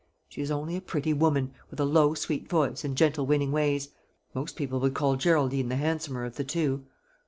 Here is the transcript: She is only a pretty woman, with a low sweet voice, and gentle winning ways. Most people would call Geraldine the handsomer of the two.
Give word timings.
She 0.29 0.41
is 0.41 0.49
only 0.49 0.75
a 0.75 0.81
pretty 0.81 1.13
woman, 1.13 1.53
with 1.69 1.79
a 1.79 1.85
low 1.85 2.15
sweet 2.15 2.49
voice, 2.49 2.83
and 2.83 2.97
gentle 2.97 3.27
winning 3.27 3.51
ways. 3.51 3.89
Most 4.33 4.55
people 4.55 4.79
would 4.79 4.95
call 4.95 5.15
Geraldine 5.15 5.69
the 5.69 5.75
handsomer 5.75 6.25
of 6.25 6.37
the 6.37 6.43
two. 6.43 6.87